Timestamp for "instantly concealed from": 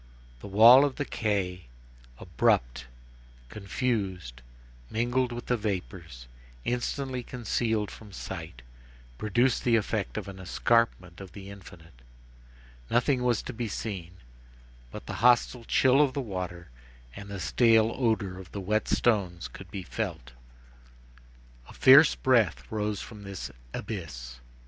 6.65-8.11